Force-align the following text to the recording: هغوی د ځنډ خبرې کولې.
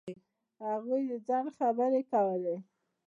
هغوی 0.67 1.01
د 1.09 1.11
ځنډ 1.27 1.47
خبرې 1.57 2.01
کولې. 2.11 2.55